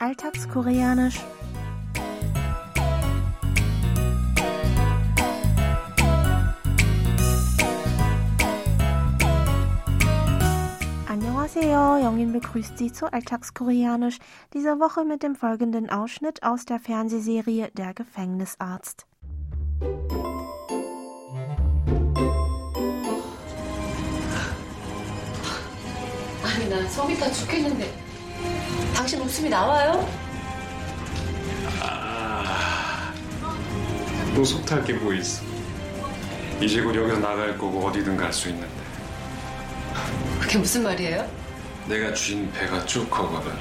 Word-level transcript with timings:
Alltagskoreanisch. 0.00 1.20
Annyeonghaseyo, 11.08 11.96
Jongin 11.98 12.32
begrüßt 12.32 12.76
Sie 12.78 12.92
zu 12.92 13.12
Alltagskoreanisch, 13.12 14.18
dieser 14.52 14.78
Woche 14.80 15.04
mit 15.04 15.22
dem 15.22 15.34
folgenden 15.34 15.88
Ausschnitt 15.88 16.42
aus 16.42 16.64
der 16.64 16.78
Fernsehserie 16.78 17.70
Der 17.76 17.94
Gefängnisarzt. 17.94 19.06
아니 26.42 26.68
난 26.70 26.88
속이 26.88 27.18
다 27.18 27.30
죽겠는데 27.30 27.92
당신 28.95 29.21
웃음이 29.21 29.49
나와요? 29.49 30.07
또 34.35 34.43
속탈 34.45 34.83
게 34.85 34.93
뭐 34.93 35.13
있어? 35.13 35.43
이제 36.61 36.81
곧 36.81 36.95
여기서 36.95 37.17
나갈 37.19 37.57
거고 37.57 37.87
어디든 37.87 38.15
갈 38.17 38.31
수 38.31 38.49
있는데 38.49 38.69
그게 40.39 40.57
무슨 40.57 40.83
말이에요? 40.83 41.27
내가 41.87 42.13
쥔 42.13 42.51
배가 42.51 42.85
쪼커거든 42.85 43.51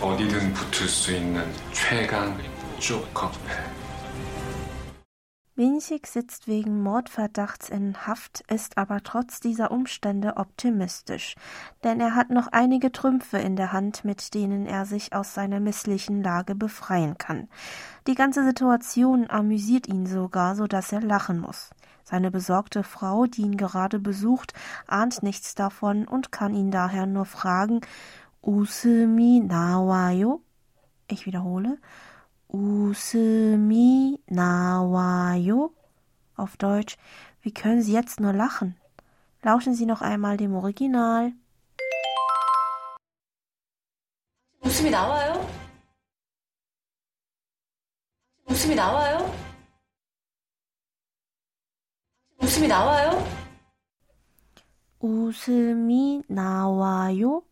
어디든 0.00 0.52
붙을 0.54 0.88
수 0.88 1.12
있는 1.14 1.44
최강 1.72 2.36
쪼커 2.78 3.30
배 3.46 3.54
Minchik 5.58 6.06
sitzt 6.06 6.46
wegen 6.46 6.84
Mordverdachts 6.84 7.68
in 7.68 8.06
Haft, 8.06 8.44
ist 8.48 8.78
aber 8.78 9.02
trotz 9.02 9.40
dieser 9.40 9.72
Umstände 9.72 10.36
optimistisch, 10.36 11.34
denn 11.82 11.98
er 11.98 12.14
hat 12.14 12.30
noch 12.30 12.46
einige 12.52 12.92
Trümpfe 12.92 13.38
in 13.38 13.56
der 13.56 13.72
Hand, 13.72 14.04
mit 14.04 14.34
denen 14.34 14.66
er 14.66 14.86
sich 14.86 15.14
aus 15.14 15.34
seiner 15.34 15.58
misslichen 15.58 16.22
Lage 16.22 16.54
befreien 16.54 17.18
kann. 17.18 17.48
Die 18.06 18.14
ganze 18.14 18.44
Situation 18.44 19.28
amüsiert 19.28 19.88
ihn 19.88 20.06
sogar, 20.06 20.54
so 20.54 20.68
dass 20.68 20.92
er 20.92 21.00
lachen 21.00 21.40
muss. 21.40 21.70
Seine 22.04 22.30
besorgte 22.30 22.84
Frau, 22.84 23.26
die 23.26 23.42
ihn 23.42 23.56
gerade 23.56 23.98
besucht, 23.98 24.52
ahnt 24.86 25.24
nichts 25.24 25.56
davon 25.56 26.06
und 26.06 26.30
kann 26.30 26.54
ihn 26.54 26.70
daher 26.70 27.06
nur 27.06 27.24
fragen, 27.24 27.80
Usumi 28.42 29.40
nawayo? 29.44 30.40
Ich 31.08 31.26
wiederhole, 31.26 31.78
웃 32.46 33.12
음이 34.27 34.27
나와요? 34.27 35.71
Auf 36.35 36.57
Deutsch, 36.57 36.97
wie 37.41 37.53
können 37.53 37.81
Sie 37.81 37.93
jetzt 37.93 38.19
nur 38.19 38.33
lachen? 38.33 38.75
Lauschen 39.41 39.73
Sie 39.73 39.85
noch 39.85 40.01
einmal 40.01 40.35
dem 40.35 40.53
Original. 40.55 41.33
웃음이 44.59 44.89
나와요? 44.89 45.47
웃음이 48.45 48.75
나와요? 48.75 49.33
웃음이 52.41 52.67
나와요? 52.67 53.23
웃음이 54.99 56.23
나와요? 56.27 57.43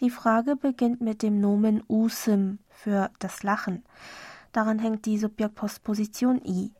Die 0.00 0.10
Frage 0.10 0.56
beginnt 0.56 1.00
mit 1.00 1.22
dem 1.22 1.40
Nomen 1.40 1.82
usum 1.88 2.58
für 2.70 3.10
das 3.18 3.42
Lachen. 3.42 3.84
Daran 4.52 4.78
hängt 4.78 5.06
die 5.06 5.18
Subjektpostposition 5.18 6.40
i. 6.44 6.72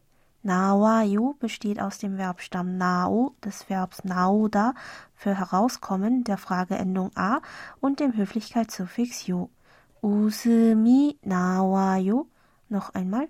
Nawayo 0.42 1.34
besteht 1.40 1.80
aus 1.80 1.98
dem 1.98 2.16
Verbstamm 2.16 2.76
nao, 2.78 3.34
des 3.44 3.68
Verbs 3.68 4.04
nauda 4.04 4.74
für 5.14 5.34
herauskommen, 5.36 6.24
der 6.24 6.38
Frageendung 6.38 7.10
a 7.16 7.40
und 7.80 8.00
dem 8.00 8.16
Höflichkeitssuffix 8.16 9.26
yo. 9.26 9.50
Usumi 10.00 11.18
nawayo. 11.22 12.26
Noch 12.68 12.94
einmal. 12.94 13.28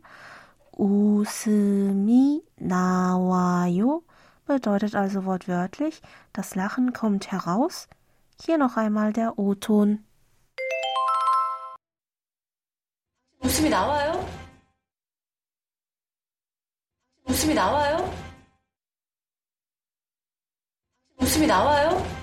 Usumi 0.72 2.42
nawayo 2.56 4.04
bedeutet 4.46 4.94
also 4.94 5.24
wortwörtlich, 5.24 6.02
das 6.32 6.54
Lachen 6.54 6.92
kommt 6.92 7.30
heraus, 7.30 7.88
hier 8.40 8.58
noch 8.58 8.76
einmal 8.76 9.12
der 9.12 9.38
O-Ton. 9.38 10.04
웃음이 13.40 13.70
나와요? 13.70 14.31
웃음이 17.42 17.54
나와요? 17.54 18.12
웃음이 21.20 21.46
나와요? 21.46 22.18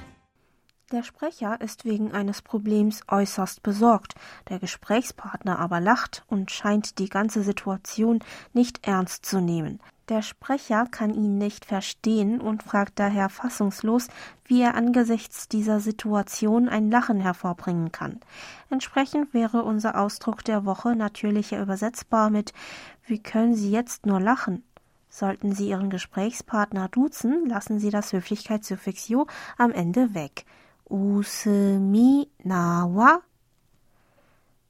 Der 0.91 1.01
Sprecher 1.03 1.59
ist 1.61 1.83
wegen 1.83 2.11
eines 2.11 2.43
Problems 2.43 3.01
äußerst 3.07 3.63
besorgt, 3.63 4.13
der 4.49 4.59
Gesprächspartner 4.59 5.57
aber 5.57 5.81
lacht 5.81 6.23
und 6.27 6.51
scheint 6.51 6.99
die 6.99 7.09
ganze 7.09 7.41
Situation 7.41 8.19
nicht 8.53 8.87
ernst 8.87 9.25
zu 9.25 9.41
nehmen. 9.41 9.79
Der 10.09 10.21
Sprecher 10.21 10.85
kann 10.91 11.15
ihn 11.15 11.39
nicht 11.39 11.65
verstehen 11.65 12.39
und 12.39 12.61
fragt 12.61 12.99
daher 12.99 13.29
fassungslos, 13.29 14.07
wie 14.43 14.61
er 14.61 14.75
angesichts 14.75 15.47
dieser 15.47 15.79
Situation 15.79 16.69
ein 16.69 16.91
Lachen 16.91 17.19
hervorbringen 17.19 17.91
kann. 17.91 18.19
Entsprechend 18.69 19.33
wäre 19.33 19.63
unser 19.63 19.99
Ausdruck 19.99 20.43
der 20.43 20.65
Woche 20.65 20.95
natürlicher 20.95 21.59
übersetzbar 21.59 22.29
mit 22.29 22.53
Wie 23.07 23.17
können 23.17 23.55
Sie 23.55 23.71
jetzt 23.71 24.05
nur 24.05 24.19
lachen? 24.19 24.63
Sollten 25.12 25.52
Sie 25.52 25.68
Ihren 25.68 25.90
Gesprächspartner 25.90 26.88
duzen, 26.88 27.44
lassen 27.46 27.80
Sie 27.80 27.90
das 27.90 28.12
Höflichkeitssuffix 28.12 29.08
Höflichkeitssuffixio 29.08 29.26
am 29.58 29.72
Ende 29.72 30.14
weg. 30.14 30.46
Usumi 30.88 32.28
nawa. 32.42 33.20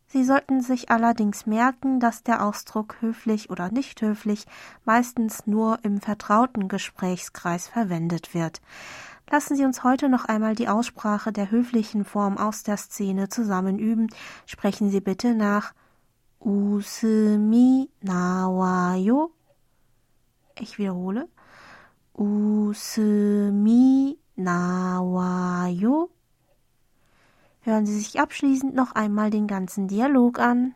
Sie 0.07 0.25
sollten 0.25 0.63
sich 0.63 0.91
allerdings 0.91 1.47
merken, 1.47 2.01
dass 2.01 2.23
der 2.23 2.45
Ausdruck 2.45 2.97
höflich 3.01 3.51
oder 3.51 3.71
nicht 3.71 4.01
höflich 4.03 4.47
meistens 4.85 5.47
nur 5.47 5.79
im 5.83 6.01
vertrauten 6.01 6.69
Gesprächskreis 6.69 7.69
verwendet 7.69 8.35
wird. 8.35 8.61
Lassen 9.31 9.57
Sie 9.57 9.65
uns 9.65 9.85
heute 9.85 10.09
noch 10.09 10.25
einmal 10.25 10.57
die 10.57 10.69
Aussprache 10.69 11.33
der 11.33 11.51
höflichen 11.51 12.05
Form 12.05 12.39
aus 12.39 12.65
der 12.65 12.79
Szene 12.79 13.29
zusammenüben. 13.29 14.09
Sprechen 14.47 14.91
Sie 14.91 15.01
bitte 15.01 15.35
nach 15.35 15.75
Usumi 16.41 17.91
nawa 18.01 18.97
yo. 18.97 19.31
Ich 20.60 20.78
wiederhole. 20.80 21.28
웃음이 22.14 24.18
나와요. 24.36 26.10
Hören 27.62 27.86
Sie 27.86 28.00
sich 28.00 28.20
abschließend 28.20 28.74
noch 28.76 28.94
einmal 28.94 29.30
den 29.32 29.48
ganzen 29.48 29.88
Dialog 29.88 30.40
an. 30.40 30.76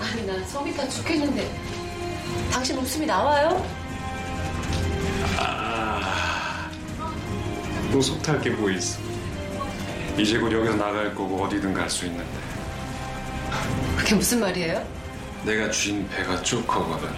아니 0.00 0.26
난 0.26 0.44
속이 0.46 0.74
다 0.74 0.88
죽겠는데 0.88 1.48
당신 2.52 2.76
웃음이 2.78 3.06
나와요? 3.06 3.64
또 7.92 8.00
속탈 8.00 8.40
게 8.40 8.50
뭐 8.50 8.70
있어? 8.70 8.98
이제 10.18 10.38
곧 10.38 10.52
여기서 10.52 10.76
나갈 10.76 11.14
거고 11.14 11.42
어디든 11.44 11.74
갈 11.74 11.88
수 11.90 12.06
있는데 12.06 12.26
그게 13.96 14.14
무슨 14.14 14.40
말이에요? 14.40 14.84
내가 15.44 15.70
쥔 15.70 16.08
배가 16.08 16.40
쪼커거든 16.42 17.08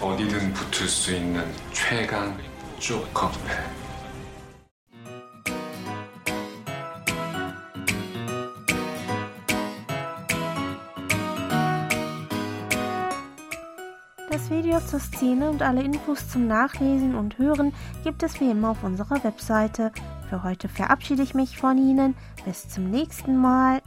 어디든 0.00 0.52
붙을 0.52 0.88
수 0.88 1.14
있는 1.14 1.44
최강 1.72 2.36
쪼커배 2.78 3.82
Das 14.28 14.50
Video 14.50 14.80
zur 14.80 14.98
Szene 14.98 15.50
und 15.50 15.62
alle 15.62 15.82
Infos 15.82 16.28
zum 16.28 16.46
Nachlesen 16.48 17.14
und 17.14 17.38
Hören 17.38 17.72
gibt 18.02 18.22
es 18.22 18.40
wie 18.40 18.50
immer 18.50 18.70
auf 18.70 18.82
unserer 18.82 19.22
Webseite. 19.22 19.92
Für 20.30 20.42
heute 20.42 20.68
verabschiede 20.68 21.22
ich 21.22 21.34
mich 21.34 21.58
von 21.58 21.76
Ihnen. 21.76 22.16
Bis 22.44 22.66
zum 22.68 22.90
nächsten 22.90 23.36
Mal. 23.36 23.82